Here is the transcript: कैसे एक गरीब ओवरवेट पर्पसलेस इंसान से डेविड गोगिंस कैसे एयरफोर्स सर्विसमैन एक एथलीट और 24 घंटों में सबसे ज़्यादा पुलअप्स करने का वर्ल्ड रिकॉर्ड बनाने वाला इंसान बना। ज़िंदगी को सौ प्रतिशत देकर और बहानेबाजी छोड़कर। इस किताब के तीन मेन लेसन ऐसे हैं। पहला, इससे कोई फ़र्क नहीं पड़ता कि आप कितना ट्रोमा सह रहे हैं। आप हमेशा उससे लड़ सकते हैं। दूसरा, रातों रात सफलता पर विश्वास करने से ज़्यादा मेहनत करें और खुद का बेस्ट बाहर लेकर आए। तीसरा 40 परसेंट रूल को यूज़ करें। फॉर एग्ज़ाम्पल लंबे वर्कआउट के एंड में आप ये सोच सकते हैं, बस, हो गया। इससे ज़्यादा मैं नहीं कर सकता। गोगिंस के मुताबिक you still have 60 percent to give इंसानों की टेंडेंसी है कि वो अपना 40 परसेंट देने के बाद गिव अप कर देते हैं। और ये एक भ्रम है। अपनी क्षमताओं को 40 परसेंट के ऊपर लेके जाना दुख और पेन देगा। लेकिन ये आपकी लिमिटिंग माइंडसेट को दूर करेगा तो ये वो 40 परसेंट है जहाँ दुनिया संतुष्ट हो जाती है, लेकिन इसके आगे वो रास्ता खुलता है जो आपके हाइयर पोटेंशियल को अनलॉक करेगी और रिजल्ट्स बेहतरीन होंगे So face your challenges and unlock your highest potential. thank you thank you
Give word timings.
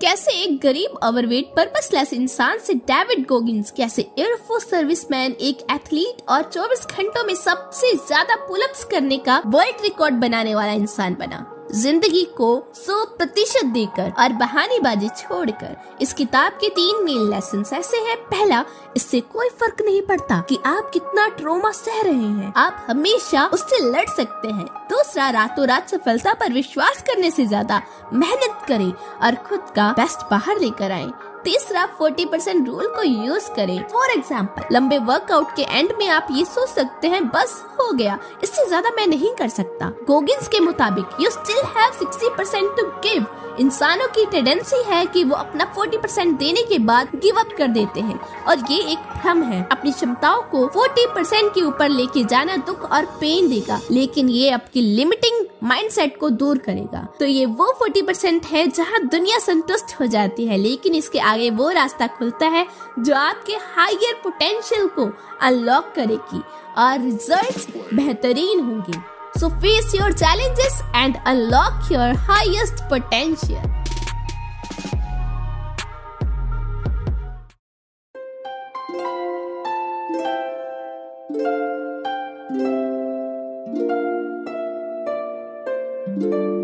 कैसे 0.00 0.32
एक 0.42 0.58
गरीब 0.62 0.98
ओवरवेट 1.04 1.44
पर्पसलेस 1.56 2.12
इंसान 2.12 2.58
से 2.58 2.74
डेविड 2.90 3.26
गोगिंस 3.26 3.70
कैसे 3.76 4.02
एयरफोर्स 4.18 4.68
सर्विसमैन 4.70 5.36
एक 5.40 5.66
एथलीट 5.70 6.22
और 6.28 6.42
24 6.50 6.86
घंटों 6.88 7.24
में 7.24 7.34
सबसे 7.34 7.94
ज़्यादा 7.96 8.36
पुलअप्स 8.46 8.84
करने 8.84 9.18
का 9.18 9.42
वर्ल्ड 9.46 9.82
रिकॉर्ड 9.82 10.14
बनाने 10.20 10.54
वाला 10.54 10.72
इंसान 10.72 11.14
बना। 11.14 11.44
ज़िंदगी 11.74 12.22
को 12.36 12.48
सौ 12.74 13.04
प्रतिशत 13.18 13.64
देकर 13.66 14.10
और 14.18 14.32
बहानेबाजी 14.32 15.08
छोड़कर। 15.08 15.76
इस 16.02 16.12
किताब 16.12 16.52
के 16.52 16.68
तीन 16.68 17.02
मेन 17.04 17.28
लेसन 17.30 17.64
ऐसे 17.74 17.96
हैं। 18.00 18.16
पहला, 18.24 18.64
इससे 18.96 19.20
कोई 19.32 19.48
फ़र्क 19.60 19.82
नहीं 19.84 20.02
पड़ता 20.02 20.40
कि 20.48 20.58
आप 20.66 20.90
कितना 20.92 21.26
ट्रोमा 21.28 21.70
सह 21.70 22.00
रहे 22.02 22.12
हैं। 22.12 22.52
आप 22.56 22.86
हमेशा 22.88 23.46
उससे 23.46 23.78
लड़ 23.86 24.08
सकते 24.08 24.48
हैं। 24.48 24.66
दूसरा, 24.90 25.28
रातों 25.30 25.66
रात 25.66 25.88
सफलता 25.88 26.34
पर 26.34 26.52
विश्वास 26.52 27.02
करने 27.02 27.30
से 27.30 27.46
ज़्यादा 27.46 27.82
मेहनत 28.12 28.55
करें 28.68 28.92
और 29.22 29.34
खुद 29.48 29.70
का 29.76 29.92
बेस्ट 29.92 30.30
बाहर 30.30 30.60
लेकर 30.60 30.92
आए। 30.92 31.08
तीसरा 31.44 31.84
40 31.98 32.24
परसेंट 32.26 32.68
रूल 32.68 32.86
को 32.86 33.02
यूज़ 33.02 33.50
करें। 33.56 33.78
फॉर 33.90 34.10
एग्ज़ाम्पल 34.10 34.74
लंबे 34.74 34.98
वर्कआउट 35.00 35.54
के 35.56 35.62
एंड 35.62 35.92
में 35.98 36.08
आप 36.08 36.28
ये 36.30 36.44
सोच 36.44 36.68
सकते 36.68 37.08
हैं, 37.08 37.26
बस, 37.28 37.62
हो 37.80 37.92
गया। 37.92 38.18
इससे 38.42 38.66
ज़्यादा 38.66 38.90
मैं 38.90 39.06
नहीं 39.06 39.34
कर 39.34 39.48
सकता। 39.48 39.88
गोगिंस 40.06 40.48
के 40.48 40.60
मुताबिक 40.60 41.20
you 41.20 41.30
still 41.30 41.62
have 41.76 41.92
60 41.94 42.36
percent 42.38 42.76
to 42.76 42.86
give 43.02 43.26
इंसानों 43.60 44.06
की 44.08 44.24
टेंडेंसी 44.26 44.82
है 44.86 45.04
कि 45.06 45.22
वो 45.24 45.36
अपना 45.36 45.64
40 45.74 45.98
परसेंट 45.98 46.38
देने 46.38 46.62
के 46.62 46.78
बाद 46.80 47.14
गिव 47.16 47.38
अप 47.40 47.54
कर 47.58 47.68
देते 47.68 48.00
हैं। 48.00 48.18
और 48.48 48.64
ये 48.70 48.78
एक 48.92 48.98
भ्रम 49.16 49.42
है। 49.42 49.66
अपनी 49.72 49.92
क्षमताओं 49.92 50.42
को 50.50 50.66
40 50.70 51.06
परसेंट 51.14 51.54
के 51.54 51.62
ऊपर 51.62 51.88
लेके 51.88 52.24
जाना 52.24 52.56
दुख 52.66 52.90
और 52.92 53.04
पेन 53.20 53.48
देगा। 53.48 53.80
लेकिन 53.90 54.28
ये 54.28 54.50
आपकी 54.50 54.80
लिमिटिंग 54.80 55.45
माइंडसेट 55.62 56.18
को 56.18 56.30
दूर 56.30 56.58
करेगा 56.58 57.06
तो 57.18 57.24
ये 57.24 57.46
वो 57.46 57.66
40 57.82 58.06
परसेंट 58.06 58.46
है 58.46 58.66
जहाँ 58.66 59.00
दुनिया 59.06 59.38
संतुष्ट 59.38 59.94
हो 60.00 60.06
जाती 60.06 60.46
है, 60.46 60.56
लेकिन 60.56 60.94
इसके 60.94 61.18
आगे 61.18 61.50
वो 61.50 61.70
रास्ता 61.70 62.06
खुलता 62.06 62.46
है 62.46 62.66
जो 62.98 63.14
आपके 63.14 63.52
हाइयर 63.52 64.14
पोटेंशियल 64.24 64.86
को 64.88 65.10
अनलॉक 65.42 65.92
करेगी 65.96 66.42
और 66.78 67.00
रिजल्ट्स 67.00 67.66
बेहतरीन 67.94 68.60
होंगे 68.60 69.16
So 69.38 69.48
face 69.62 69.90
your 69.94 70.12
challenges 70.12 70.76
and 70.94 71.18
unlock 71.26 71.90
your 71.90 72.14
highest 72.28 72.78
potential. 72.88 73.60
thank 83.68 83.90
you 83.90 84.05
thank 86.18 86.32
you 86.32 86.56